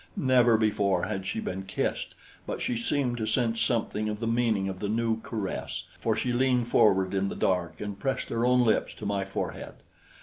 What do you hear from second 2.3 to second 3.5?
but she seemed to